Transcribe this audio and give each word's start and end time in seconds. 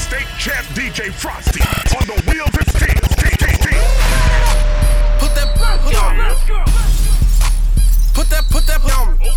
state 0.00 0.26
champ 0.38 0.66
DJ 0.68 1.12
Frosty 1.12 1.60
on 1.96 2.06
the 2.06 2.16
wheels 2.30 2.48
of 2.56 2.66
steel. 2.74 3.00
Put 5.20 5.34
that, 5.34 5.48
put 5.54 5.94
on 5.94 6.16
me. 6.16 6.24
Put 8.14 8.28
that, 8.30 8.44
put 8.50 8.66
that 8.66 8.80
on 8.96 9.18
me. 9.18 9.30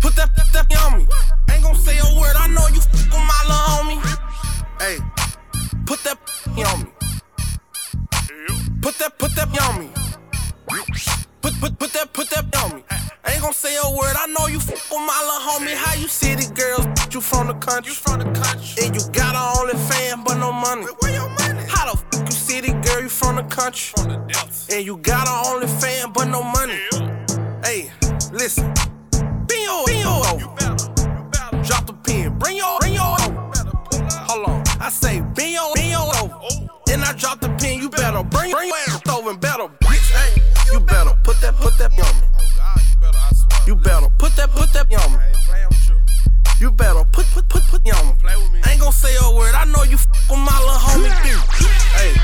Put 0.00 0.14
that, 0.16 0.36
put 0.36 0.52
that 0.52 0.66
on 0.84 0.98
me. 0.98 1.06
Ain't 1.50 1.62
gon' 1.62 1.74
say 1.74 1.98
a 1.98 2.20
word. 2.20 2.36
I 2.36 2.46
know 2.48 2.66
you 2.68 2.80
f 2.80 2.92
with 2.92 3.12
my 3.12 3.40
little 3.48 3.64
homie. 3.72 3.98
Hey, 4.78 4.98
put 5.86 6.00
that 6.04 6.18
on 6.66 6.82
me. 6.82 6.90
Put 8.82 8.98
that, 8.98 9.18
put 9.18 9.34
that 9.36 9.48
on 9.62 9.80
me. 9.80 9.88
Put, 11.42 11.60
put, 11.60 11.76
put 11.76 11.92
that, 11.94 12.12
put 12.12 12.30
that 12.30 12.44
on 12.62 12.76
me. 12.76 12.84
Ain't 13.26 13.42
gon' 13.42 13.52
say 13.52 13.76
a 13.76 13.90
word. 13.90 14.14
I 14.16 14.26
know 14.28 14.46
you 14.46 14.58
f 14.58 14.68
with 14.68 14.90
my 14.90 15.20
little 15.26 15.42
homie. 15.48 15.74
How 15.74 15.94
you 16.00 16.06
city 16.06 16.46
girls? 16.54 16.86
You 17.12 17.20
from 17.20 17.48
the 17.48 17.54
country? 17.54 17.90
You 17.90 17.94
from 17.94 18.20
the 18.20 18.30
country? 18.40 18.84
And 18.84 18.94
you 18.94 19.02
got 19.10 19.34
a 19.34 19.58
only 19.58 19.74
fan, 19.90 20.22
but 20.22 20.36
no 20.38 20.52
money. 20.52 20.86
Where 21.00 21.12
your 21.12 21.28
money? 21.28 21.64
How 21.68 21.92
the 21.92 21.98
f 21.98 22.20
you 22.26 22.30
city 22.30 22.72
girl? 22.86 23.02
You 23.02 23.08
from 23.08 23.36
the 23.36 23.42
country? 23.42 23.92
From 23.96 24.12
the 24.12 24.18
depths. 24.32 24.68
And 24.72 24.86
you 24.86 24.96
got 24.98 25.26
a 25.26 25.50
only 25.50 25.66
fan, 25.66 26.12
but 26.12 26.26
no 26.26 26.44
money. 26.44 26.78
Hey, 27.64 27.90
listen. 28.32 28.72
Bend 29.10 29.62
your, 29.66 29.84
bend 29.84 29.98
your 29.98 30.26
over. 30.30 31.64
Drop 31.66 31.86
the 31.86 31.96
pin. 32.04 32.38
Bring 32.38 32.56
your, 32.56 32.78
bring 32.78 32.94
your. 32.94 33.16
Hold 34.30 34.48
on. 34.48 34.62
I 34.80 34.90
say 34.90 35.20
bend 35.20 35.52
your, 35.52 35.74
bend 35.74 35.90
your 35.90 36.06
over. 36.22 36.38
Then 36.86 37.02
I 37.02 37.12
drop 37.14 37.40
the 37.40 37.48
pin. 37.58 37.80
You 37.80 37.90
better 37.90 38.22
bring, 38.22 38.52
bring 38.52 38.68
your 38.68 38.76
ass 38.76 39.02
over 39.08 39.30
and 39.30 39.40
better, 39.40 39.68
that, 41.52 41.60
put 41.60 41.78
that 41.78 41.92
on 41.92 42.20
me. 42.20 42.26
You 43.66 43.74
better 43.76 44.08
put 44.18 44.36
that, 44.36 44.50
put 44.50 44.72
that 44.72 44.86
on 44.92 45.12
me. 45.12 45.18
You 46.60 46.70
better 46.70 47.04
put, 47.12 47.26
put, 47.26 47.48
put, 47.48 47.62
put 47.64 47.80
on 47.92 48.06
me. 48.06 48.60
Ain't 48.68 48.80
gon' 48.80 48.92
say 48.92 49.14
a 49.20 49.34
word. 49.34 49.54
I 49.54 49.64
know 49.64 49.82
you 49.82 49.96
f 49.96 50.06
with 50.30 50.38
my 50.38 50.58
little 50.58 50.78
homie. 50.78 51.10
Hey, 51.98 52.14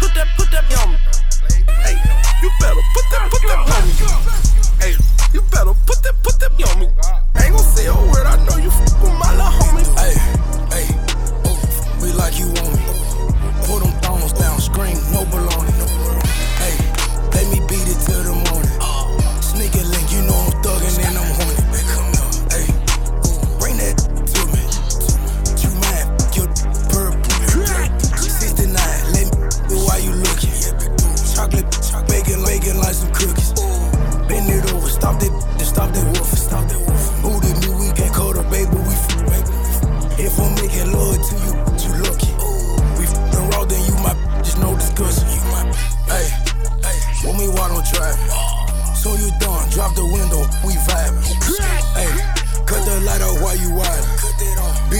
put 0.00 0.14
that, 0.14 0.28
put 0.36 0.50
that 0.50 0.64
on 0.78 0.92
me. 0.92 0.98
Hey, 1.82 1.96
you 2.42 2.50
better 2.60 2.82
put 2.94 3.04
that, 3.12 3.30
put 3.30 3.42
that 3.42 3.58
on 3.58 3.82
me. 3.86 3.92
Hey, 4.80 4.94
you 5.32 5.40
better 5.50 5.74
put 5.86 6.02
that, 6.02 6.14
put 6.22 6.38
that 6.40 6.52
on 6.52 6.80
me. 6.80 6.95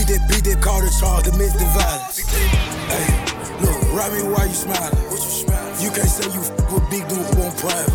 Beat 0.07 0.23
that, 0.23 0.29
beat 0.31 0.43
that, 0.47 0.61
call 0.63 0.79
the 0.79 0.87
charge, 0.87 1.27
domestic 1.27 1.67
violence. 1.75 2.23
Hey, 2.31 3.11
look, 3.59 3.75
ride 3.91 4.15
me 4.15 4.23
while 4.23 4.47
you 4.47 4.55
smiling. 4.55 4.95
You 5.83 5.91
can't 5.91 6.07
say 6.07 6.31
you 6.31 6.39
f- 6.47 6.71
with 6.71 6.87
big 6.87 7.03
dude 7.11 7.27
on 7.43 7.51
private. 7.59 7.91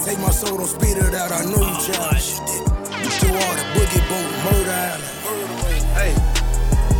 Take 0.00 0.16
my 0.24 0.32
soul, 0.32 0.56
don't 0.56 0.64
speed 0.64 0.96
it 0.96 1.12
out, 1.12 1.36
I 1.36 1.44
know 1.44 1.60
you 1.60 1.76
oh, 1.76 1.84
childish. 1.84 2.40
You 3.20 3.36
are 3.36 3.52
the 3.52 3.68
boogie 3.76 4.00
boat, 4.08 4.32
murder 4.48 4.80
island. 4.80 5.04
Hey, 5.92 6.16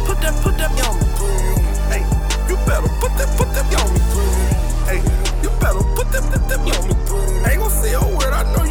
put 0.04 0.20
that, 0.20 0.36
put 0.44 0.52
that 0.60 0.68
on 0.84 1.00
me. 1.00 1.08
Hey, 1.88 2.04
you 2.44 2.60
better 2.68 2.92
put 3.00 3.16
that, 3.16 3.32
put 3.40 3.48
that 3.56 3.72
on 3.72 3.88
me. 3.88 4.04
Hey, 4.84 5.00
you 5.40 5.48
better 5.64 5.80
put 5.96 6.12
that, 6.12 6.28
put 6.28 6.44
that 6.44 6.60
on 6.60 6.82
me. 6.84 6.92
Ain't 7.48 7.56
gon' 7.56 7.72
say 7.72 7.96
a 7.96 8.04
word. 8.04 8.36
I 8.36 8.44
know 8.52 8.65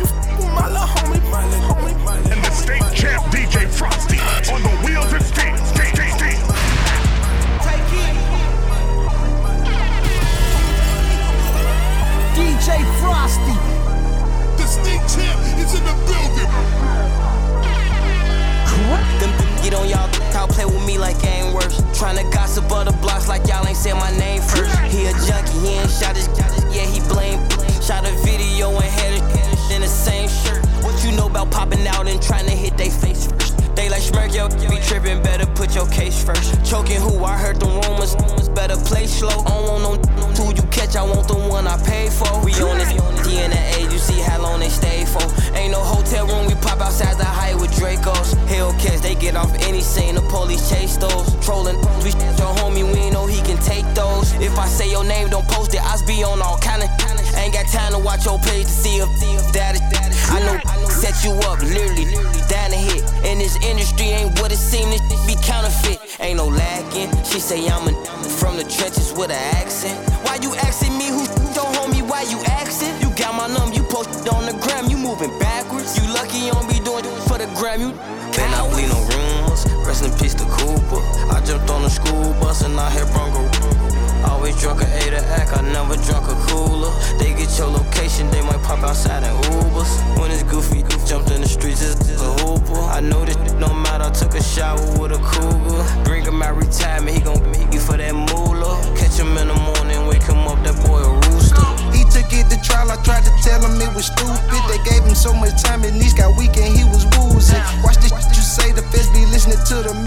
post 55.66 55.76
it, 55.76 55.82
I 55.82 56.06
be 56.06 56.24
on 56.24 56.42
all 56.42 56.58
kind 56.58 56.84
of. 56.84 56.90
Ain't 57.36 57.54
got 57.54 57.68
time 57.68 57.92
to 57.92 58.00
watch 58.00 58.26
your 58.26 58.40
page 58.40 58.66
to 58.66 58.72
see 58.72 58.98
if 58.98 59.10
that 59.54 59.76
is. 59.76 59.82
I 60.30 60.40
know, 60.40 60.58
I 60.66 60.82
know 60.82 60.90
set 60.90 61.24
you 61.24 61.32
up, 61.50 61.62
literally, 61.62 62.06
down 62.48 62.72
the 62.72 62.80
hit. 62.80 63.04
In 63.26 63.40
this 63.40 63.56
industry, 63.64 64.08
ain't 64.08 64.40
what 64.40 64.52
it 64.52 64.58
seem 64.58 64.90
to 64.92 65.00
be 65.28 65.36
counterfeit. 65.44 66.00
Ain't 66.20 66.38
no 66.38 66.48
lacking. 66.48 67.12
She 67.24 67.40
say 67.40 67.68
I'm 67.68 67.88
a 67.88 67.94
from 68.40 68.58
the 68.58 68.64
trenches 68.64 69.14
with 69.14 69.32
an 69.32 69.42
accent. 69.58 69.98
Why 70.26 70.38
you 70.42 70.56
asking 70.56 70.98
me 70.98 71.08
who 71.08 71.24
your 71.54 71.68
homie? 71.76 72.02
Why 72.08 72.24
you 72.24 72.40
asking? 72.62 72.94
You 73.02 73.14
got 73.16 73.36
my 73.36 73.48
number, 73.48 73.76
you 73.76 73.84
posted 73.84 74.28
on 74.30 74.46
the 74.46 74.54
gram, 74.64 74.90
you 74.90 74.98
moving 74.98 75.34
backwards. 75.40 75.98
You 75.98 76.08
lucky 76.14 76.40
you 76.40 76.52
don't 76.52 76.70
be 76.70 76.80
doing 76.80 77.04
for 77.28 77.38
the 77.38 77.50
gram, 77.58 77.82
you. 77.82 77.92
Then 78.32 78.54
I 78.54 78.64
bleed 78.72 78.90
no 78.90 79.00
rumors. 79.12 79.66
Rest 79.86 80.06
in 80.06 80.12
peace 80.20 80.36
to 80.36 80.46
Cooper. 80.46 81.02
I 81.34 81.42
jumped 81.46 81.70
on 81.70 81.84
the 81.84 81.90
school 81.90 82.34
bus 82.40 82.62
and 82.62 82.80
I 82.80 82.90
hit 82.92 83.08
Bronco. 83.12 84.15
Always 84.46 84.62
drunk 84.62 84.84
a 84.84 84.86
A 84.86 85.10
to 85.10 85.26
act, 85.42 85.58
I 85.58 85.62
never 85.74 85.98
drunk 86.06 86.30
a 86.30 86.38
cooler. 86.46 86.94
They 87.18 87.34
get 87.34 87.50
your 87.58 87.66
location, 87.66 88.30
they 88.30 88.42
might 88.46 88.62
pop 88.62 88.86
outside 88.86 89.24
in 89.26 89.34
Ubers. 89.50 89.90
When 90.22 90.30
it's 90.30 90.44
goofy, 90.44 90.86
jumped 91.10 91.32
in 91.32 91.42
the 91.42 91.48
streets, 91.48 91.82
it's 91.82 92.22
a 92.22 92.32
hooper. 92.46 92.78
I 92.78 93.02
know 93.02 93.26
this 93.26 93.38
no 93.58 93.74
matter, 93.74 94.04
I 94.04 94.12
took 94.12 94.36
a 94.36 94.44
shower 94.44 94.78
with 95.02 95.18
a 95.18 95.22
cougar. 95.34 95.82
Bring 96.04 96.26
him 96.26 96.44
out 96.44 96.62
retirement, 96.62 97.18
he 97.18 97.22
gon' 97.26 97.42
meet 97.50 97.74
you 97.74 97.80
for 97.80 97.98
that 97.98 98.14
moolah. 98.14 98.78
Catch 98.94 99.18
him 99.18 99.34
in 99.34 99.48
the 99.48 99.58
morning, 99.58 100.06
wake 100.06 100.22
him 100.22 100.46
up, 100.46 100.62
that 100.62 100.78
boy 100.86 101.02
a 101.02 101.10
rooster. 101.26 101.66
He 101.90 102.06
took 102.14 102.30
it 102.30 102.46
to 102.54 102.62
trial, 102.62 102.94
I 102.94 103.02
tried 103.02 103.26
to 103.26 103.34
tell 103.42 103.66
him 103.66 103.82
it 103.82 103.90
was 103.98 104.14
stupid. 104.14 104.62
They 104.70 104.78
gave 104.86 105.02
him 105.10 105.18
so 105.18 105.34
much 105.34 105.58
time, 105.58 105.82
and 105.90 105.98
knees 105.98 106.14
got 106.14 106.38
weak 106.38 106.54
and 106.54 106.70
he 106.70 106.86
was 106.86 107.02
woozing. 107.18 107.58
Watch 107.82 107.98
this 107.98 108.14
you 108.14 108.46
say, 108.46 108.70
the 108.78 108.86
feds 108.94 109.10
be 109.10 109.26
listening 109.26 109.58
to 109.74 109.90
the 109.90 110.05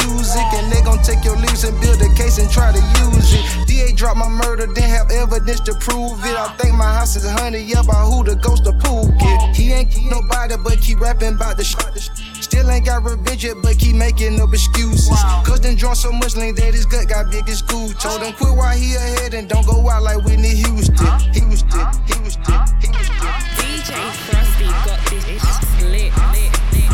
take 1.09 1.25
your 1.25 1.37
lyrics 1.37 1.65
and 1.65 1.81
build 1.81 1.97
a 2.03 2.13
case 2.13 2.37
and 2.37 2.51
try 2.51 2.71
to 2.71 2.83
use 3.01 3.33
it. 3.33 3.41
DA 3.67 3.93
dropped 3.93 4.19
my 4.19 4.29
murder, 4.29 4.67
didn't 4.67 4.93
have 4.93 5.11
evidence 5.11 5.61
to 5.61 5.73
prove 5.81 6.21
it. 6.25 6.37
I 6.37 6.53
think 6.61 6.77
my 6.77 6.85
house 6.85 7.17
is 7.17 7.25
honey, 7.25 7.65
yeah, 7.65 7.83
by 7.83 8.05
who 8.05 8.23
the 8.25 8.37
ghost 8.37 8.67
of 8.67 8.79
pool 8.81 9.09
get. 9.17 9.57
He 9.57 9.73
ain't 9.73 9.91
keep 9.91 10.11
nobody, 10.11 10.57
but 10.63 10.81
keep 10.83 11.01
rapping 11.01 11.35
about 11.35 11.57
the 11.57 11.65
shit. 11.65 12.11
Still 12.45 12.71
ain't 12.71 12.85
got 12.85 13.05
revenge 13.05 13.45
yet, 13.45 13.57
but 13.63 13.79
keep 13.79 13.97
making 13.97 14.39
up 14.41 14.53
excuses. 14.53 15.09
Cause 15.49 15.61
them 15.61 15.77
drunk 15.77 15.97
so 15.97 16.13
much 16.13 16.37
lean 16.37 16.55
that 16.57 16.75
his 16.75 16.85
gut 16.85 17.09
got 17.09 17.31
big 17.31 17.49
as 17.49 17.61
school. 17.61 17.89
Told 17.97 18.21
him 18.23 18.35
quit 18.35 18.55
while 18.55 18.77
he 18.77 18.95
ahead 18.95 19.33
and 19.33 19.49
don't 19.49 19.67
go 19.67 19.89
out 19.89 20.03
like 20.03 20.23
Whitney 20.25 20.55
Houston. 20.61 21.09
He 21.33 21.41
was 21.49 21.63
dead, 21.63 21.89
he 22.05 22.21
was 22.21 22.37
dead, 22.45 22.69
he 22.85 22.89
was 22.93 23.09
dead. 23.17 23.41
DJ 23.57 23.97
Frosty 24.29 24.69
got 24.85 25.01
this 25.09 25.45
lit, 25.89 26.13
lit, 26.37 26.53
lit. 26.77 26.93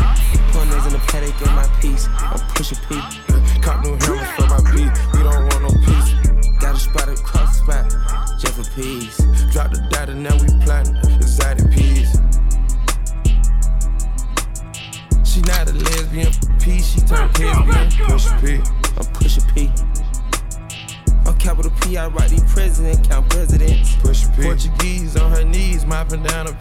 One 0.55 0.71
in 0.71 0.93
the 0.95 1.03
paddock 1.11 1.35
in 1.41 1.51
my 1.51 1.67
piece. 1.81 2.07
I'm 2.15 2.39
pushing 2.55 2.79
P. 2.87 3.34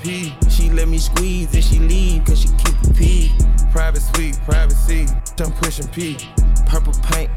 P. 0.05 0.35
She 0.51 0.69
let 0.71 0.87
me 0.87 0.99
squeeze 0.99 1.55
and 1.55 1.65
she 1.65 1.79
leave, 1.79 2.27
cause 2.27 2.43
she 2.43 2.49
keep 2.49 2.75
a 2.85 2.95
P. 2.95 3.33
Private 3.73 4.03
suite, 4.03 4.39
privacy, 4.45 5.07
I'm 5.39 5.51
pushing 5.53 5.89
P. 5.89 6.19
Purple 6.67 6.93
paint, 7.05 7.31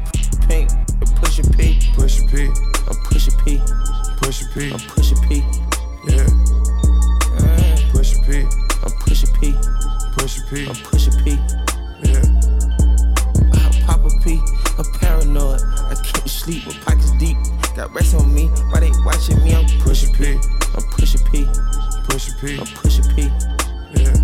pink, 0.46 0.70
I'm 0.70 1.14
pushing 1.16 1.50
P. 1.52 1.80
Push 1.94 2.20
P. 2.30 2.44
I'm 2.44 2.96
pushing 3.04 3.34
P. 3.44 3.60
Push 4.18 4.42
P. 4.52 4.70
I'm 4.70 4.78
pushing 4.80 5.18
P. 5.26 5.42
Yeah. 6.08 6.28
Push 7.90 8.14
P. 8.26 8.44
I'm 8.84 8.92
pushing 9.00 9.34
P. 9.40 9.54
Push 10.18 10.38
P. 10.50 10.68
I'm 10.68 10.76
pushing 10.84 11.24
P. 11.24 11.30
Yeah. 12.04 12.22
I 13.54 13.82
pop 13.86 14.04
a 14.04 14.10
P, 14.22 14.40
a 14.78 14.84
paranoid. 14.98 15.62
I 15.62 15.94
can't 16.04 16.28
sleep 16.28 16.66
with 16.66 16.76
pockets 16.84 17.12
deep. 17.12 17.38
Got 17.74 17.94
rest 17.94 18.14
on 18.14 18.32
me, 18.34 18.48
why 18.70 18.80
they 18.80 18.92
watching 19.06 19.42
me? 19.42 19.54
I'm 19.54 19.66
pushing 19.80 20.14
P. 20.14 20.38
I'm 20.76 20.84
pushing 20.90 21.24
P. 21.32 21.46
Push 22.08 22.30
P. 22.40 22.58
I'm 22.58 22.66
pushing 22.66 23.04
P. 23.14 23.22
Yeah. 23.94 24.14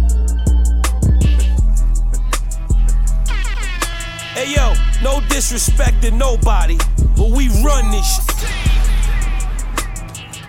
Hey 4.35 4.55
yo, 4.55 4.75
no 5.03 5.21
disrespect 5.29 6.03
to 6.03 6.11
nobody, 6.11 6.79
but 7.17 7.31
we 7.31 7.49
run 7.63 7.91
this 7.91 8.07
shit. 8.17 8.25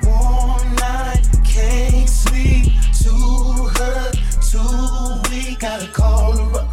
One 0.07 0.75
night, 0.75 1.27
can't 1.43 2.09
sleep, 2.09 2.71
too 2.93 3.69
hurt, 3.75 4.17
too 4.49 5.21
weak, 5.29 5.59
gotta 5.59 5.87
call 5.91 6.37
her 6.37 6.59
up. 6.59 6.64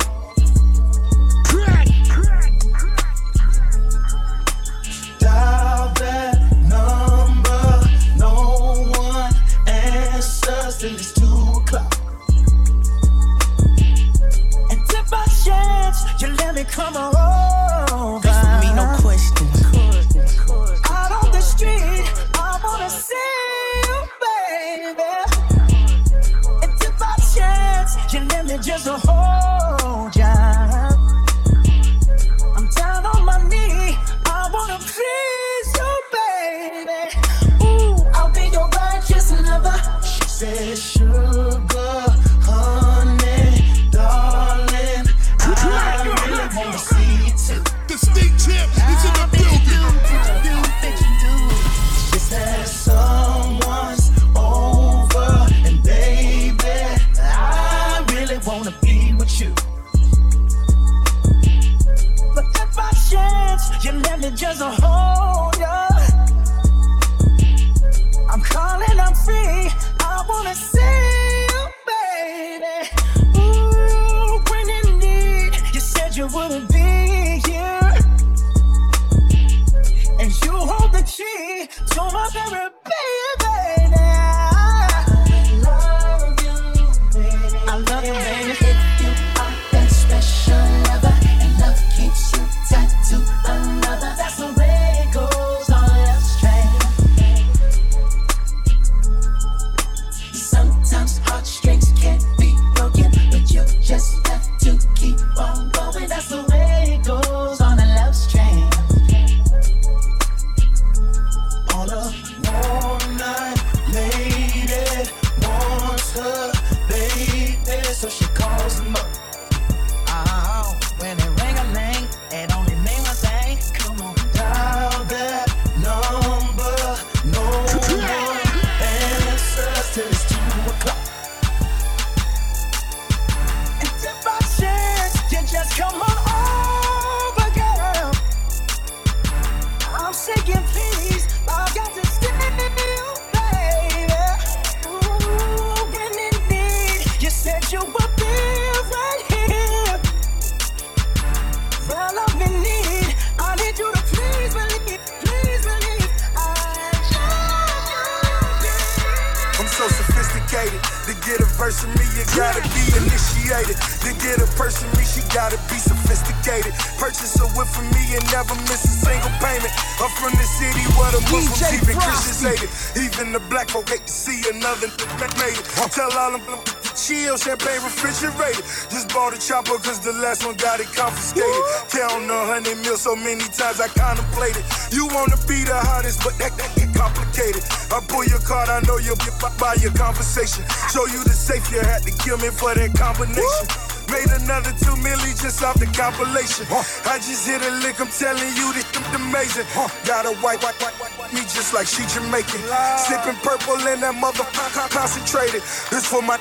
To 164.02 164.10
get 164.18 164.42
a 164.42 164.50
person 164.58 164.90
me, 164.98 165.06
she 165.06 165.22
gotta 165.30 165.54
be 165.70 165.78
sophisticated. 165.78 166.74
Purchase 166.98 167.38
a 167.38 167.46
whip 167.54 167.70
for 167.70 167.86
me 167.94 168.18
and 168.18 168.24
never 168.34 168.50
miss 168.66 168.82
a 168.82 168.94
single 168.98 169.30
payment. 169.38 169.70
I'm 170.02 170.10
from 170.18 170.34
the 170.34 170.42
city 170.58 170.82
where 170.98 171.14
the 171.14 171.22
Muslims, 171.30 171.62
DJ 171.62 171.78
even 171.78 171.94
Christians 172.02 172.42
hate 172.42 172.62
it. 172.66 172.72
Even 172.98 173.30
the 173.30 173.38
black 173.46 173.70
folk 173.70 173.86
hate 173.86 174.02
to 174.02 174.10
see 174.10 174.42
another 174.50 174.90
that 175.22 175.30
made 175.38 175.54
it. 175.54 175.66
Tell 175.94 176.10
all 176.18 176.34
them 176.34 176.42
to 176.42 176.82
chill, 176.98 177.38
champagne 177.38 177.78
refrigerated. 177.78 178.66
Just 178.90 179.06
bought 179.14 179.34
a 179.34 179.38
chopper 179.38 179.78
cause 179.78 180.02
the 180.02 180.10
last 180.18 180.42
one 180.42 180.58
got 180.58 180.82
it 180.82 180.90
confiscated. 180.90 181.62
Counting 181.86 182.26
a 182.26 182.42
hundred 182.50 182.82
mil 182.82 182.98
so 182.98 183.14
many 183.14 183.46
times 183.54 183.78
I 183.78 183.86
contemplated. 183.86 184.66
You 184.90 185.06
wanna 185.14 185.38
be 185.46 185.62
the 185.62 185.78
hottest, 185.78 186.26
but 186.26 186.34
that, 186.42 186.50
that 186.58 186.74
get 186.74 186.90
complicated. 186.90 187.62
I 187.94 188.02
pull 188.10 188.26
your 188.26 188.42
card, 188.42 188.66
I 188.66 188.82
know 188.82 188.98
you'll 188.98 189.20
get 189.22 189.38
by 189.62 189.78
your 189.78 189.94
conversation. 189.94 190.66
Show 190.90 191.06
you 191.06 191.22
the 191.22 191.30
safe, 191.38 191.70
you 191.70 191.78
had 191.86 192.02
to 192.02 192.10
kill 192.18 192.38
me 192.42 192.50
for 192.50 192.74
that 192.74 192.90
combination. 192.98 193.91
Made 194.12 194.28
another 194.44 194.76
two 194.76 194.92
milli 195.00 195.32
just 195.40 195.64
off 195.64 195.80
the 195.80 195.88
compilation. 195.88 196.68
I 197.08 197.16
just 197.16 197.48
hit 197.48 197.64
a 197.64 197.72
lick, 197.80 197.96
I'm 197.96 198.12
telling 198.12 198.52
you 198.52 198.68
this 198.76 198.84
shit 198.92 199.08
amazing. 199.16 199.64
Got 200.04 200.28
a 200.28 200.36
white, 200.44 200.60
white, 200.60 200.76
white, 200.84 200.92
white, 201.00 201.16
white, 201.16 201.32
me 201.32 201.40
just 201.48 201.72
like 201.72 201.88
she 201.88 202.04
Jamaican. 202.12 202.60
Sipping 203.08 203.40
purple 203.40 203.80
in 203.88 204.04
that 204.04 204.12
motherfucker 204.20 204.84
concentrated. 204.92 205.64
This 205.88 206.04
for 206.04 206.20
my 206.20 206.36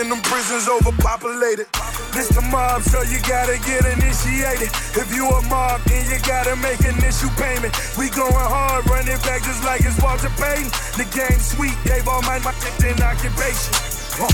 in 0.00 0.08
them 0.08 0.24
prisons 0.24 0.64
overpopulated. 0.64 1.68
This 2.16 2.32
the 2.32 2.40
mob, 2.48 2.80
so 2.88 3.04
you 3.04 3.20
gotta 3.28 3.60
get 3.68 3.84
initiated. 3.84 4.72
If 4.96 5.12
you 5.12 5.28
a 5.28 5.44
mob, 5.52 5.84
then 5.84 6.08
you 6.08 6.16
gotta 6.24 6.56
make 6.56 6.80
initial 6.88 7.28
payment. 7.36 7.76
We 8.00 8.08
going 8.16 8.32
hard, 8.32 8.88
running 8.88 9.20
back 9.28 9.44
just 9.44 9.60
like 9.62 9.84
it's 9.84 10.00
Walter 10.00 10.32
Payton. 10.40 10.72
The 10.96 11.04
game 11.12 11.36
sweet, 11.36 11.76
gave 11.84 12.08
all 12.08 12.24
my 12.24 12.40
my 12.40 12.56
in 12.80 12.96
occupation. 13.04 13.76
Huh. 14.16 14.32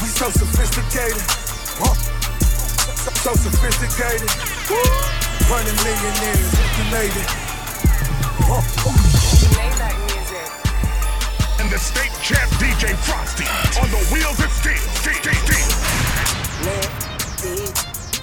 We 0.00 0.08
so 0.08 0.32
sophisticated. 0.32 1.45
So, 1.76 3.10
so 3.12 3.34
sophisticated. 3.34 4.30
Running 5.50 5.76
millionaires, 5.84 6.52
you 6.78 6.84
made 6.90 7.12
it. 7.12 7.30
And 11.60 11.70
the 11.70 11.78
state 11.78 12.12
champ 12.22 12.50
DJ 12.58 12.94
Frosty 13.04 13.44
on 13.80 13.90
the 13.90 13.98
wheels 14.12 14.40
of 14.40 14.50
steel. 14.52 14.80
Man, 16.64 16.88
see, 17.36 17.68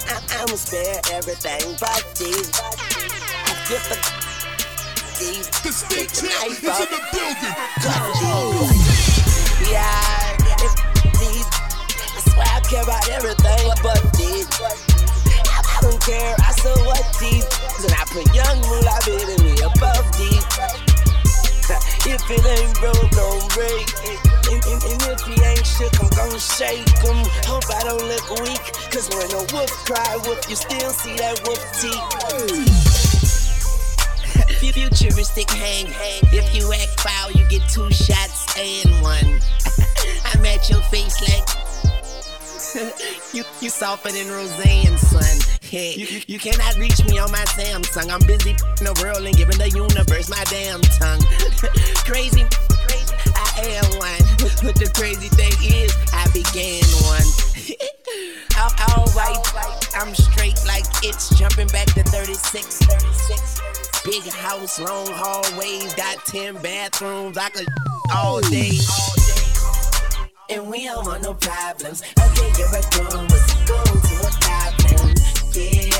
I, 0.08 0.20
I'ma 0.40 0.56
spare 0.56 1.00
everything 1.12 1.76
but 1.80 2.04
these. 2.18 2.50
Get 3.68 3.80
the 3.88 3.96
deep. 5.18 5.44
The 5.62 5.72
state 5.72 6.10
champ 6.12 6.50
is 6.50 6.58
in 6.58 6.88
the 6.90 7.00
building. 7.12 7.54
Yeah, 9.70 10.33
care 12.74 12.82
about 12.82 13.08
everything 13.10 13.70
but 13.82 14.00
deep. 14.18 14.46
I, 15.46 15.78
don't 15.80 16.00
care, 16.02 16.34
I 16.38 16.50
saw 16.58 16.74
what 16.86 17.04
deep. 17.20 17.44
And 17.84 17.92
I 17.94 18.02
put 18.10 18.26
young 18.34 18.58
moolah 18.66 18.98
baby 19.06 19.36
me 19.42 19.54
above 19.62 20.04
deep. 20.18 20.42
If 22.06 22.20
it 22.30 22.44
ain't 22.44 22.78
broke, 22.78 23.10
don't 23.16 23.48
break 23.54 23.88
it. 24.04 24.20
And, 24.52 24.60
and, 24.68 24.82
and 24.84 25.00
if 25.08 25.20
he 25.24 25.32
ain't 25.42 25.64
shook, 25.64 25.98
I'm 26.02 26.10
gon' 26.10 26.38
shake 26.38 26.86
him. 27.00 27.16
Hope 27.48 27.64
I 27.72 27.82
don't 27.84 28.04
look 28.04 28.28
weak. 28.44 28.60
Cause 28.92 29.08
when 29.08 29.32
a 29.32 29.40
wolf 29.50 29.72
cry 29.86 30.18
wolf, 30.26 30.44
you 30.50 30.56
still 30.56 30.90
see 30.90 31.16
that 31.16 31.40
wolf 31.46 31.64
teeth. 31.80 32.04
Futuristic 34.74 35.50
hang, 35.50 35.86
hang. 35.86 36.20
If 36.32 36.54
you 36.54 36.70
act 36.74 37.00
foul, 37.00 37.30
you 37.32 37.48
get 37.48 37.66
two 37.70 37.90
shots 37.90 38.44
and 38.58 39.02
one. 39.02 39.40
I'm 40.26 40.44
at 40.44 40.68
your 40.68 40.82
face 40.82 41.20
like 41.22 41.63
you, 43.32 43.44
you 43.60 43.70
softer 43.70 44.10
than 44.10 44.28
Roseanne, 44.28 44.98
son. 44.98 45.38
Hey, 45.62 45.94
you, 45.94 46.20
you 46.26 46.38
cannot 46.38 46.76
reach 46.76 47.04
me 47.04 47.18
on 47.18 47.30
my 47.30 47.44
Samsung. 47.54 48.10
I'm 48.10 48.26
busy 48.26 48.50
in 48.50 48.84
the 48.84 48.98
world 49.02 49.24
and 49.24 49.36
giving 49.36 49.58
the 49.58 49.70
universe 49.70 50.28
my 50.28 50.42
damn 50.50 50.80
tongue. 50.98 51.22
crazy, 52.02 52.42
crazy, 52.86 53.14
I 53.30 53.78
am 53.78 53.86
one. 54.02 54.22
But 54.62 54.74
the 54.74 54.90
crazy 54.94 55.28
thing 55.28 55.54
is, 55.62 55.94
I 56.12 56.26
began 56.34 56.82
one. 57.06 57.26
All 58.90 59.06
I'm 59.94 60.14
straight 60.14 60.58
like 60.66 60.84
it's 61.02 61.36
jumping 61.38 61.68
back 61.68 61.86
to 61.94 62.02
36. 62.02 62.78
36. 62.78 64.02
Big 64.04 64.22
house, 64.32 64.80
long 64.80 65.06
hallways, 65.10 65.94
got 65.94 66.18
10 66.26 66.56
bathrooms. 66.56 67.38
I 67.38 67.48
could 67.50 67.68
all 68.12 68.40
day. 68.40 68.78
And 70.50 70.68
we 70.68 70.84
don't 70.84 71.06
want 71.06 71.22
no 71.22 71.32
problems. 71.32 72.02
Okay, 72.18 72.52
you're 72.58 72.68
a 72.68 72.82
gun, 72.92 73.26
what's 73.28 73.54
go 73.64 73.82
to 73.82 74.14
a 74.20 74.32
goblin? 74.44 75.14
Yeah, 75.54 75.93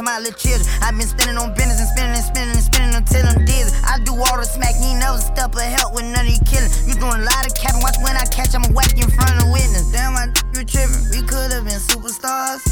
to 0.00 0.04
my 0.04 0.18
little 0.18 0.32
children. 0.32 0.64
i 0.80 0.90
been 0.90 1.04
spinning 1.04 1.36
on 1.36 1.52
business 1.52 1.76
and 1.76 1.88
spinning 1.92 2.16
and 2.16 2.24
spinning 2.24 2.54
and 2.56 2.64
spinning 2.64 2.94
until 2.96 3.20
I'm 3.28 3.44
dizzy. 3.44 3.68
I 3.84 4.00
do 4.00 4.16
all 4.16 4.36
the 4.40 4.48
smack, 4.48 4.72
you 4.80 4.96
never 4.96 5.20
step 5.20 5.52
of 5.52 5.60
help 5.60 5.92
with 5.92 6.08
none 6.08 6.24
of 6.24 6.32
you 6.32 6.40
killing. 6.48 6.72
You 6.88 6.96
doing 6.96 7.20
a 7.20 7.26
lot 7.28 7.44
of 7.44 7.52
capping, 7.52 7.84
watch 7.84 8.00
when 8.00 8.16
I 8.16 8.24
catch, 8.32 8.56
I'ma 8.56 8.72
whack 8.72 8.96
you 8.96 9.04
in 9.04 9.12
front 9.12 9.36
of 9.36 9.52
witness. 9.52 9.92
Damn, 9.92 10.16
I 10.16 10.32
you 10.56 10.64
tripping. 10.64 11.04
We 11.12 11.20
could 11.28 11.52
have 11.52 11.68
been 11.68 11.80
superstars. 11.80 12.64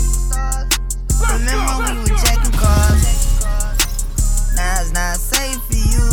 Remember 1.29 1.73
when 1.85 2.01
we 2.01 2.09
were 2.09 2.17
jacking 2.17 2.57
cars? 2.57 3.05
Now 4.57 4.81
it's 4.81 4.93
not 4.97 5.21
safe 5.21 5.61
for 5.69 5.77
you. 5.77 6.05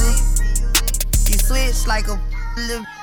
You 1.31 1.37
switch 1.39 1.87
like 1.87 2.11
a 2.11 2.19
little. 2.59 2.94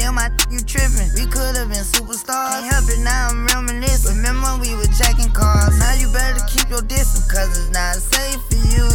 Damn, 0.00 0.16
I 0.16 0.30
think 0.30 0.48
you 0.50 0.60
tripping. 0.64 1.12
We 1.12 1.28
could 1.28 1.60
have 1.60 1.68
been 1.68 1.84
superstars. 1.84 2.56
Can't 2.56 2.72
help 2.72 2.88
it, 2.88 3.04
now 3.04 3.28
I'm 3.28 3.44
reminiscing. 3.52 4.16
Remember 4.16 4.56
we 4.56 4.74
were 4.74 4.88
jacking 4.96 5.30
cars. 5.30 5.78
Now 5.78 5.92
you 5.92 6.10
better 6.10 6.40
keep 6.48 6.70
your 6.70 6.80
distance, 6.80 7.30
cause 7.30 7.52
it's 7.52 7.68
not 7.68 7.96
safe 7.96 8.40
for 8.48 8.56
you. 8.72 8.88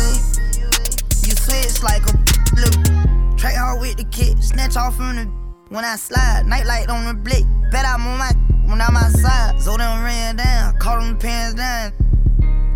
You 1.30 1.38
switch 1.38 1.84
like 1.86 2.02
a 2.10 2.14
little. 2.58 3.38
Track 3.38 3.54
hard 3.54 3.82
with 3.82 3.98
the 3.98 4.06
kick, 4.10 4.42
snatch 4.42 4.78
off 4.78 4.98
from 4.98 5.16
the. 5.16 5.26
When 5.70 5.86
I 5.86 5.96
slide, 5.96 6.48
nightlight 6.48 6.90
on 6.90 7.06
the 7.06 7.14
blick. 7.14 7.46
Bet 7.70 7.86
I'm 7.86 8.02
on 8.08 8.18
my 8.18 8.32
when 8.66 8.82
I'm 8.82 8.98
outside. 8.98 9.62
So 9.62 9.78
them 9.78 10.04
ran 10.04 10.38
down, 10.38 10.76
caught 10.80 11.02
them 11.02 11.20
pants 11.20 11.54
down. 11.54 11.94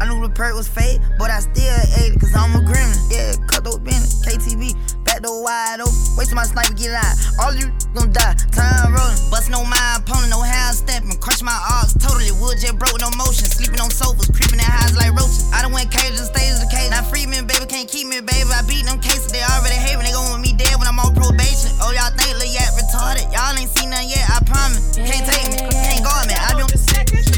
I 0.01 0.07
knew 0.07 0.21
the 0.21 0.29
perk 0.29 0.53
was 0.53 0.67
fake, 0.67 1.01
but 1.17 1.31
I 1.31 1.39
still 1.39 1.75
ate 1.97 2.13
it, 2.13 2.19
cause 2.19 2.35
I'm 2.35 2.53
a 2.53 2.59
gremlin. 2.59 3.11
Yeah, 3.11 3.33
cut 3.47 3.63
those 3.63 3.79
Bennett, 3.79 4.07
KTV, 4.21 4.77
back 5.19 5.27
door 5.27 5.43
wide 5.43 5.81
open. 5.81 5.93
Wait 6.17 6.27
till 6.27 6.35
my 6.35 6.43
sniper 6.43 6.73
get 6.73 6.91
out. 6.91 7.15
All 7.39 7.53
you 7.53 7.71
gon' 7.93 8.11
die, 8.11 8.35
time 8.51 8.93
rolling. 8.93 9.19
Bustin' 9.29 9.53
on 9.53 9.69
my 9.69 9.99
opponent, 9.99 10.31
no 10.31 10.41
hand 10.41 10.75
stepping. 10.75 11.17
Crush 11.19 11.41
my 11.41 11.55
arms 11.55 11.93
totally, 11.99 12.31
wood 12.39 12.57
jet 12.59 12.77
broke, 12.79 12.99
no 12.99 13.11
motion. 13.17 13.47
Sleeping 13.47 13.79
on 13.79 13.91
sofas, 13.91 14.31
creeping 14.31 14.59
in 14.59 14.65
highs 14.65 14.95
like 14.95 15.11
roaches. 15.11 15.51
I 15.51 15.61
done 15.61 15.71
went 15.71 15.91
cages, 15.91 16.19
and 16.19 16.29
stages 16.31 16.63
of 16.63 16.69
cage. 16.71 16.89
Now 16.91 17.03
free 17.03 17.25
me, 17.25 17.41
baby, 17.41 17.65
can't 17.67 17.87
keep 17.87 18.07
me, 18.07 18.21
baby. 18.21 18.47
I 18.51 18.63
beat 18.67 18.85
them 18.85 18.99
cases, 18.99 19.31
they 19.31 19.43
already 19.43 19.75
hating. 19.75 20.03
They 20.03 20.15
gon' 20.15 20.27
want 20.31 20.41
me 20.41 20.55
dead 20.55 20.75
when 20.79 20.87
I'm 20.87 20.99
on 20.99 21.13
probation. 21.15 21.71
Oh, 21.83 21.91
y'all 21.91 22.11
think 22.15 22.39
Lil 22.39 22.51
Yak 22.51 22.71
retarded? 22.79 23.27
Y'all 23.31 23.55
ain't 23.55 23.69
seen 23.71 23.91
nothing 23.91 24.09
yet, 24.09 24.25
I 24.29 24.39
promise. 24.47 24.95
Can't 24.95 25.25
take 25.27 25.47
me, 25.51 25.59
can't 25.67 26.03
guard 26.03 26.27
me. 26.27 26.35
I 26.35 26.55
been 26.55 26.67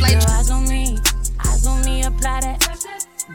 like. 0.01 0.17
Your 0.21 0.29
eyes 0.29 0.49
on 0.51 0.67
me, 0.69 0.97
eyes 1.45 1.65
on 1.65 1.81
me, 1.85 2.03
apply 2.03 2.41
that. 2.41 2.59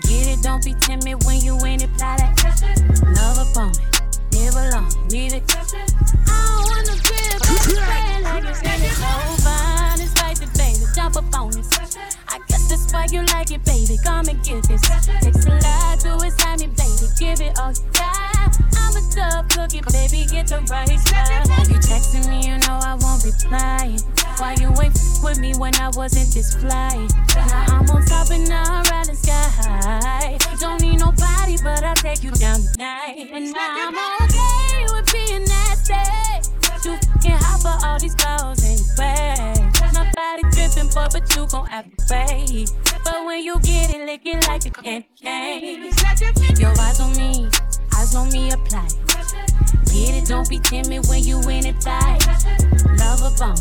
Get 0.03 0.29
it, 0.29 0.43
don't 0.43 0.63
be 0.63 0.75
timid 0.75 1.25
when 1.25 1.41
you 1.41 1.57
in 1.65 1.81
it, 1.81 1.91
apply 1.91 2.19
that. 2.19 2.37
Love 3.17 3.39
upon 3.51 3.66
Now 26.55 27.65
I'm 27.69 27.91
on 27.91 28.05
top 28.05 28.31
and 28.31 28.49
I'm 28.53 28.85
riding 28.85 29.17
sky. 29.17 30.39
Don't 30.59 30.81
need 30.81 30.99
nobody, 31.01 31.57
but 31.63 31.83
I'll 31.83 31.95
take 31.97 32.23
you 32.23 32.31
down 32.33 32.61
tonight. 32.61 33.29
And 33.33 33.53
now 33.53 33.91
I'm 33.91 33.95
okay 34.25 34.87
with 34.95 35.13
being 35.13 35.45
nasty. 35.45 35.95
You 36.85 36.97
fucking 36.97 37.33
hot 37.33 37.61
for 37.63 37.87
all 37.87 37.99
these 37.99 38.15
clothes 38.15 38.63
anyway. 38.65 39.71
My 39.93 40.11
body 40.15 40.43
dripping, 40.53 40.89
for, 40.91 41.09
but 41.13 41.35
you 41.35 41.47
gon' 41.47 41.67
have 41.67 41.85
to 41.85 42.05
pay. 42.07 42.67
But 43.05 43.25
when 43.27 43.43
you 43.43 43.59
get 43.61 43.95
it, 43.95 44.07
lick 44.07 44.23
it 44.25 44.47
like 44.49 44.67
a 44.67 44.71
candy. 44.71 45.91
Your 46.61 46.71
eyes 46.81 47.01
on 47.01 47.13
me, 47.17 47.49
eyes 47.97 48.15
on 48.15 48.31
me 48.31 48.51
apply. 48.51 48.89
Get 49.87 50.15
it, 50.15 50.27
don't 50.27 50.49
be 50.49 50.59
timid 50.59 51.07
when 51.09 51.23
you 51.25 51.41
in 51.49 51.67
it 51.67 51.81
tight. 51.81 52.27
Love 52.99 53.23
a 53.23 53.31
bone, 53.39 53.57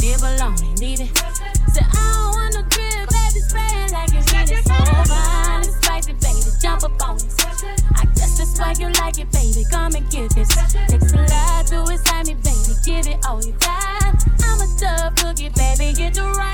live 0.00 0.22
alone 0.22 0.56
and 0.62 0.78
leave 0.78 1.00
it. 1.00 1.39
I 1.78 1.82
don't 1.82 2.34
want 2.34 2.54
no 2.54 2.62
drip, 2.62 3.08
baby, 3.08 3.40
spraying 3.40 3.92
like 3.92 4.10
it's 4.14 4.32
it. 4.32 4.64
So 4.64 4.74
fine, 5.06 5.60
it's 5.60 5.76
spicy, 5.76 6.12
baby, 6.14 6.50
jump 6.60 6.82
up 6.84 7.08
on 7.08 7.14
this. 7.16 7.36
I 7.94 8.04
guess 8.16 8.38
that's 8.38 8.58
why 8.58 8.74
you 8.78 8.88
like 9.00 9.18
it, 9.18 9.30
baby. 9.30 9.64
Come 9.70 9.94
and 9.94 10.10
get 10.10 10.34
this. 10.34 10.48
Takes 10.88 11.12
a 11.12 11.26
lot 11.30 11.66
to 11.68 11.84
excite 11.92 12.26
me, 12.26 12.34
baby. 12.34 12.74
Give 12.84 13.06
it 13.06 13.24
all 13.26 13.42
you 13.44 13.52
got. 13.60 14.18
I'm 14.42 14.60
a 14.60 14.66
tough 14.78 15.14
cookie, 15.16 15.50
baby. 15.50 15.92
Get 15.94 16.14
the 16.14 16.24
right. 16.24 16.50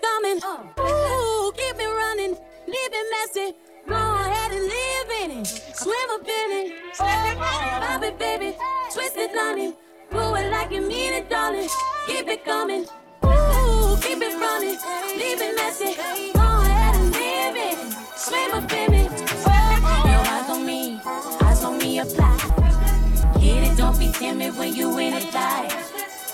Coming, 0.00 0.40
ooh, 0.44 1.52
keep 1.56 1.76
it 1.76 1.92
running, 2.00 2.36
leave 2.66 2.92
it 2.92 3.06
messy. 3.12 3.56
Go 3.88 3.94
ahead 3.94 4.52
and 4.52 4.62
live 4.62 5.10
in 5.22 5.30
it, 5.40 5.46
swim 5.46 6.10
up 6.10 6.22
in 6.22 6.50
it. 6.52 6.72
It, 8.44 8.71
twisted 8.92 9.30
on 9.36 9.58
it. 9.58 9.74
Do 10.10 10.34
it 10.34 10.50
like 10.50 10.70
you 10.70 10.82
mean 10.82 11.14
it, 11.14 11.30
darling. 11.30 11.68
Keep 12.06 12.28
it 12.28 12.44
coming. 12.44 12.84
Ooh, 13.24 13.96
keep 14.02 14.20
it 14.20 14.34
running. 14.38 14.76
Leave 15.16 15.40
it 15.40 15.56
messy. 15.56 15.94
Go 16.34 16.40
ahead 16.40 16.96
and 16.96 17.10
live 17.10 17.56
it. 17.56 17.78
Swim 18.16 18.52
up 18.52 18.70
in 18.72 18.92
it. 18.92 19.10
Your 20.10 20.22
eyes 20.34 20.50
on 20.50 20.66
me. 20.66 21.00
Eyes 21.40 21.64
on 21.64 21.78
me 21.78 22.00
apply. 22.00 22.36
Get 23.40 23.72
it, 23.72 23.76
don't 23.78 23.98
be 23.98 24.12
timid 24.12 24.56
when 24.58 24.74
you 24.74 24.98
in 24.98 25.14
it. 25.14 25.32
Like 25.32 25.72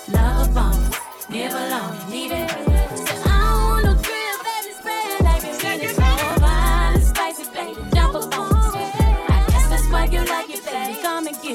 love 0.09 0.49
a 0.49 0.53
bomb. 0.53 0.91
Never 1.29 1.69
long. 1.69 2.11
Leave 2.11 2.31
it. 2.33 2.68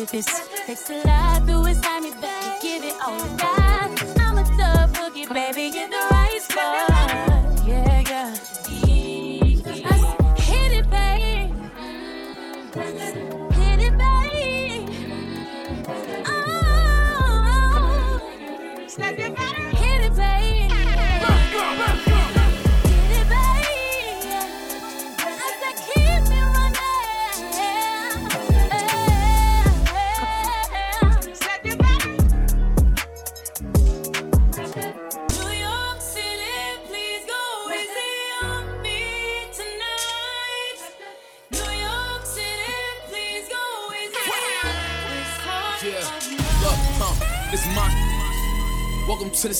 surface. 0.06 0.48
Takes 0.66 0.90
a 0.90 1.06
lot 1.06 1.46
to 1.46 1.64
excite 1.66 2.02
me, 2.02 2.10
baby. 2.10 2.58
Give 2.62 2.84
it 2.84 2.94
all 3.04 3.16
you 3.16 3.36
got. 3.36 4.18
I'm 4.20 4.38
a 4.38 4.44
tough 4.56 4.92
cookie, 4.92 5.26
baby. 5.26 5.70
Get 5.70 5.90
the 5.90 5.96
right 6.10 6.40
spot. 6.42 6.93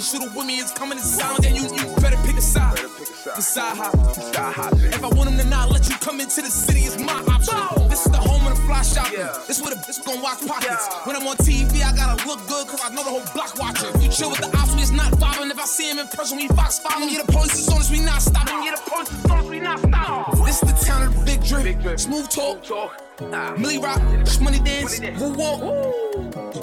A 0.00 0.12
balance. 0.12 0.14
Every 0.14 0.18
shooter 0.18 0.36
with 0.36 0.46
me 0.46 0.58
is 0.58 0.72
coming 0.72 0.98
in 0.98 1.04
silence. 1.04 1.46
And 1.46 1.56
you, 1.56 1.62
you 1.62 1.96
better 2.00 2.16
pick 2.24 2.36
a 2.36 2.40
side. 2.40 2.78
Decide 3.36 3.76
how. 3.76 3.90
If 4.74 5.04
I 5.04 5.08
want 5.08 5.30
them 5.30 5.38
to 5.38 5.44
not 5.44 5.70
let 5.70 5.88
you 5.88 5.96
come 5.96 6.20
into 6.20 6.42
the 6.42 6.50
city, 6.50 6.80
it's 6.80 6.98
my 6.98 7.12
option. 7.28 7.88
This 7.88 8.06
is 8.06 8.12
the 8.12 8.18
home 8.18 8.46
of 8.46 8.56
the 8.56 8.62
fly 8.62 8.82
shopping. 8.82 9.20
This 9.46 9.58
is 9.58 9.62
where 9.62 9.74
the 9.74 9.80
bitch 9.80 10.04
gon' 10.04 10.22
watch 10.22 10.46
pockets. 10.46 10.88
When 11.04 11.16
I'm 11.16 11.26
on 11.26 11.36
TV, 11.36 11.82
I 11.82 11.94
gotta 11.94 12.26
look 12.26 12.40
good, 12.48 12.66
cause 12.68 12.80
I 12.82 12.90
know 12.90 13.04
the 13.04 13.10
whole 13.10 13.26
block 13.34 13.58
watching. 13.58 14.00
You 14.00 14.10
chill 14.10 14.30
with 14.30 14.40
the 14.40 14.50
ops, 14.56 14.74
we 14.74 14.82
is 14.82 14.92
not 14.92 15.12
vibing. 15.12 15.50
If 15.50 15.58
I 15.58 15.64
see 15.64 15.90
him 15.90 15.98
in 15.98 16.08
person, 16.08 16.38
we 16.38 16.48
fox 16.48 16.78
five. 16.78 17.00
Yeah, 17.10 17.22
the 17.22 17.32
police 17.32 17.58
is 17.58 17.68
on 17.68 17.78
us, 17.78 17.90
we 17.90 18.00
not 18.00 18.22
stopping. 18.22 18.64
Yeah, 18.64 18.74
the 18.76 18.90
police 18.90 19.12
is 19.12 19.24
on 19.26 19.38
us, 19.38 19.48
we 19.48 19.60
not 19.60 19.78
stopping. 19.78 20.44
This 20.46 20.62
is 20.62 20.68
the 20.72 20.86
town 20.86 21.06
of 21.06 21.18
the 21.18 21.24
big 21.24 21.44
drip. 21.44 22.00
Smooth 22.00 22.28
talk. 22.28 23.09
Millie 23.20 23.78
Rock, 23.78 24.00
money 24.40 24.58
dance, 24.60 24.98
woo 25.20 25.32
walk. 25.34 25.60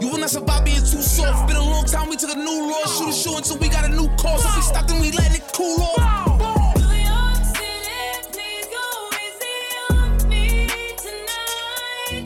You 0.01 0.09
will 0.09 0.17
not 0.17 0.29
survive 0.31 0.65
being 0.65 0.77
too 0.79 1.01
soft. 1.03 1.47
Been 1.47 1.55
a 1.55 1.61
long 1.63 1.85
time, 1.85 2.09
we 2.09 2.17
took 2.17 2.31
a 2.31 2.35
new 2.35 2.69
law. 2.69 2.83
Shoot 2.87 3.09
a 3.09 3.13
shoe 3.13 3.37
until 3.37 3.57
we 3.59 3.69
got 3.69 3.85
a 3.85 3.89
new 3.89 4.07
cause. 4.17 4.43
If 4.43 4.55
we 4.55 4.61
stop, 4.63 4.87
then 4.87 4.99
we 4.99 5.11
let 5.11 5.35
it 5.35 5.43
cool 5.53 5.79
off. 5.81 6.41
York 6.79 7.43
City, 7.55 8.31
please 8.31 8.67
go 8.73 9.09
easy 9.21 9.57
on 9.91 10.29
me 10.29 10.67
tonight. 10.97 12.25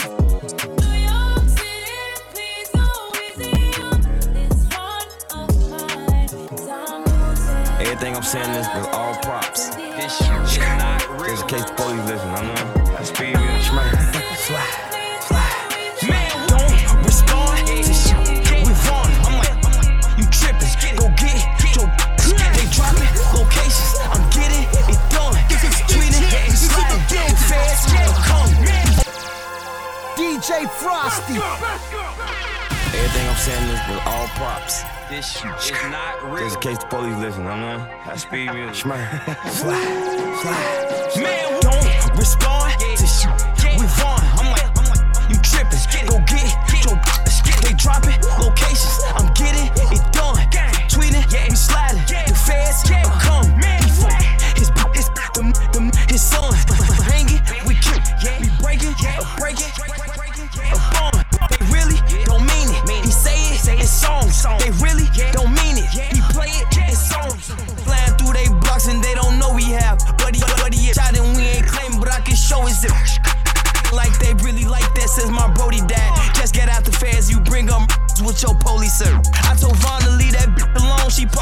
New 0.80 0.96
York 1.12 1.50
City, 1.50 2.00
please 2.34 2.70
go 2.72 2.88
easy 3.28 3.82
on 3.84 4.02
this 4.34 4.74
heart 4.74 5.10
of 5.34 5.50
mine. 5.70 6.30
'Cause 6.48 6.68
Everything 7.82 8.16
I'm 8.16 8.24
saying 8.24 8.50
is, 8.52 8.68
is 8.68 8.88
all 8.94 9.14
props. 9.16 9.76
This 9.76 10.18
shit 10.18 10.62
is. 11.32 11.40
Just 11.40 11.44
in 11.44 11.50
case 11.50 11.66
the 11.66 11.76
police 11.76 12.06
listen, 12.06 12.30
I 12.30 12.42
know. 12.44 12.92
That's 12.92 13.10
speed 13.10 13.38
real. 13.38 13.60
Fly, 13.64 14.68
fly. 15.28 15.48
Man, 16.08 16.32
don't 16.48 17.06
respond 17.06 17.68
to 17.68 17.94
shit. 17.94 18.20
We 18.68 18.74
on. 18.92 19.10
I'm 19.26 19.40
like, 19.40 19.56
you 20.20 20.26
tripping. 20.28 20.72
Go 21.00 21.08
get 21.16 21.40
your. 21.76 21.88
They 22.52 22.68
dropping 22.76 23.12
locations. 23.32 23.96
I'm 24.12 24.24
getting 24.30 24.68
it 24.92 25.02
done. 25.12 25.36
Tweeting, 25.88 26.28
and 26.36 26.58
sliding. 26.58 27.04
The 27.08 27.36
feds 27.48 27.88
are 27.96 28.16
coming. 28.28 28.92
DJ 30.20 30.70
Frosty. 30.70 31.40
Everything 32.92 33.26
I'm 33.28 33.36
saying 33.38 33.70
is, 33.72 33.80
is 33.90 34.02
all 34.06 34.28
props. 34.36 34.84
This 35.10 35.28
shit 35.28 35.52
is 35.60 35.72
not 35.92 36.24
real. 36.24 36.44
Just 36.44 36.56
in 36.56 36.62
case 36.62 36.78
the 36.80 36.88
police 36.88 37.18
listen, 37.18 37.48
I 37.48 37.60
know. 37.60 37.88
That's 38.06 38.24
speed 38.24 38.52
real. 38.52 38.70
Schmurr. 38.70 39.08
Fly, 39.50 40.38
fly. 40.42 41.01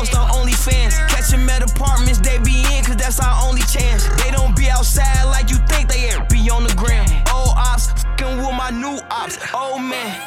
Post 0.09 0.17
on 0.17 0.47
OnlyFans. 0.47 0.97
Catch 1.09 1.33
him 1.33 1.49
at 1.49 1.63
apartments, 1.63 2.19
they 2.19 2.37
be 2.39 2.63
in, 2.73 2.83
cause 2.83 2.97
that's 2.97 3.19
our 3.19 3.47
only 3.47 3.61
chance. 3.61 4.07
They 4.23 4.31
don't 4.31 4.55
be 4.55 4.69
outside 4.69 5.25
like 5.25 5.49
you 5.49 5.57
think 5.67 5.89
they 5.89 6.09
are, 6.11 6.25
be 6.25 6.49
on 6.49 6.63
the 6.63 6.73
gram. 6.75 7.05
Old 7.33 7.53
ops, 7.55 7.91
fucking 7.91 8.37
with 8.37 8.55
my 8.55 8.69
new 8.71 8.99
ops. 9.11 9.37
Oh 9.53 9.77
man. 9.79 10.19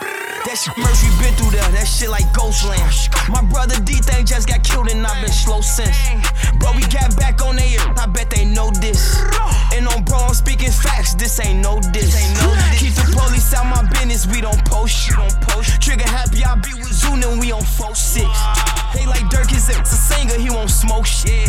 That 0.45 0.59
shit 0.59 0.77
Murphy 0.77 1.07
been 1.23 1.35
through 1.38 1.55
there, 1.55 1.71
that 1.71 1.87
shit 1.87 2.11
like 2.11 2.27
Ghostland. 2.35 2.83
My 3.31 3.42
brother 3.47 3.79
D 3.85 3.95
thing 3.95 4.27
just 4.27 4.49
got 4.49 4.64
killed 4.64 4.90
and 4.90 5.07
I've 5.07 5.23
been 5.23 5.31
slow 5.31 5.61
since. 5.61 5.95
But 6.59 6.75
we 6.75 6.83
got 6.90 7.16
back 7.16 7.40
on 7.42 7.55
their 7.55 7.66
ear, 7.66 7.95
I 7.97 8.07
bet 8.07 8.29
they 8.29 8.45
know 8.45 8.71
this. 8.83 9.23
And 9.73 9.87
on 9.87 10.03
bro, 10.03 10.18
I'm 10.18 10.35
speaking 10.35 10.73
facts, 10.73 11.14
this 11.14 11.38
ain't 11.38 11.62
no 11.62 11.79
diss. 11.92 12.18
Keep 12.79 12.95
the 12.95 13.14
police 13.14 13.55
out 13.55 13.66
my 13.71 13.88
business, 13.90 14.27
we 14.27 14.40
don't 14.40 14.59
post 14.66 14.95
shit. 14.95 15.14
Trigger 15.81 16.09
happy, 16.09 16.42
I 16.45 16.57
be 16.57 16.75
with 16.75 16.92
Zoon 16.92 17.23
and 17.23 17.38
we 17.38 17.53
on 17.53 17.62
4-6. 17.62 18.82
They 18.94 19.07
like 19.07 19.28
Dirk 19.31 19.52
is 19.52 19.68
a 19.68 19.85
singer, 19.85 20.35
he 20.35 20.50
won't 20.50 20.70
smoke 20.70 21.07
shit. 21.07 21.48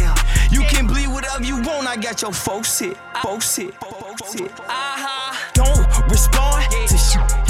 You 0.51 0.61
can 0.63 0.87
bleed 0.87 1.07
whatever 1.07 1.43
you 1.43 1.57
want, 1.57 1.87
I 1.87 1.97
got 1.97 2.21
your 2.21 2.31
folks 2.31 2.79
hit. 2.79 2.97
Folks 3.21 3.55
hit. 3.55 3.73
Folks 3.75 4.33
hit. 4.33 4.51
Uh-huh. 4.59 5.51
Don't 5.53 6.09
respond 6.09 6.71
to 6.87 6.97
shit. 6.97 7.42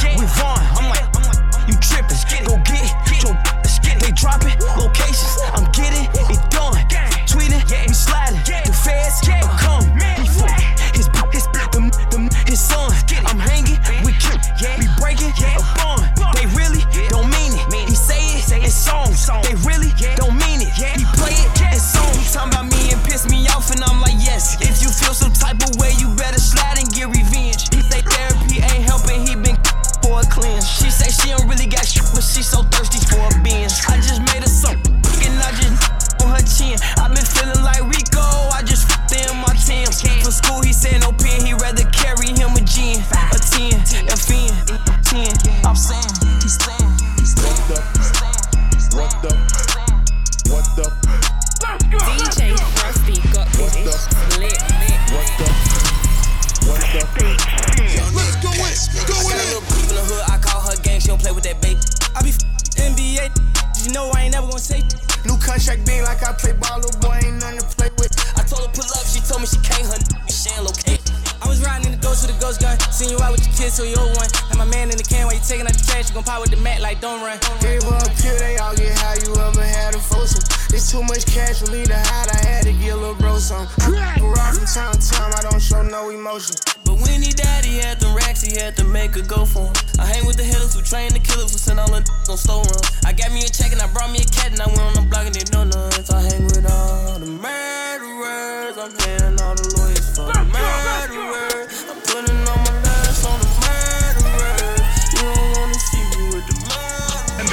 Much 81.08 81.26
cash 81.26 81.60
for 81.60 81.72
me 81.72 81.86
to 81.86 81.96
hide, 81.96 82.30
I 82.32 82.40
had 82.46 82.64
to 82.64 82.74
get 82.74 82.94
a 82.94 82.98
little 82.98 83.16
bro 83.16 83.38
some. 83.38 83.68
I 83.82 84.18
rock 84.22 84.56
from 84.56 84.66
time 84.66 84.94
to 84.94 85.02
time, 85.02 85.32
I 85.38 85.42
don't 85.42 85.62
show 85.62 85.82
no 85.82 86.10
emotion. 86.10 86.56
But 86.86 87.00
when 87.02 87.22
he 87.22 87.32
died, 87.32 87.66
he 87.66 87.78
had 87.80 88.00
them 88.00 88.16
racks, 88.16 88.42
he 88.42 88.56
had 88.60 88.76
to 88.78 88.84
make 88.84 89.16
a 89.16 89.22
go 89.22 89.46
for 89.46 89.68
him. 89.68 89.74
I 90.00 90.06
hang 90.06 90.26
with 90.26 90.38
the 90.38 90.44
hitters 90.44 90.76
who 90.76 90.82
train 90.82 91.14
the 91.14 91.20
killers 91.20 91.52
who 91.52 91.58
send 91.58 91.80
all 91.80 91.90
the 91.90 92.04
on 92.30 92.38
store 92.38 92.64
run. 92.64 92.82
I 93.06 93.14
got 93.14 93.32
me 93.32 93.42
a 93.42 93.50
check 93.50 93.72
and 93.72 93.82
I 93.82 93.88
brought 93.92 94.12
me 94.12 94.20
a 94.20 94.30
cat 94.30 94.52
and 94.52 94.62
I 94.62 94.68
went 94.68 94.82
on 94.82 94.94
the 94.94 95.06
block 95.10 95.26
and 95.26 95.36
they 95.36 95.46
know. 95.52 95.90
So 96.04 96.16
I 96.16 96.22
hang 96.22 96.46
with 96.46 96.66
all 96.70 97.20
the 97.20 97.28
murderers. 97.28 98.78
I'm 98.78 98.92
paying 98.98 99.40
all 99.42 99.56
the 99.56 99.68
lawyers 99.78 100.08
for 100.16 100.32
the 100.32 100.44
murderers. 100.52 101.72
I'm 101.90 102.00
putting 102.02 102.42
all 102.48 102.63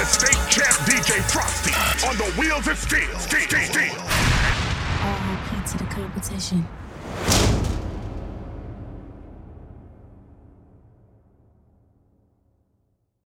the 0.01 0.07
state 0.07 0.49
champ 0.49 0.75
DJ 0.89 1.21
Frosty 1.31 1.75
on 2.09 2.17
the 2.17 2.25
wheels 2.41 2.67
of 2.69 2.79
steel. 2.79 3.19
Steel, 3.19 3.43
steel, 3.43 3.95
to 5.67 5.77
the 5.77 5.85
competition. 5.85 6.67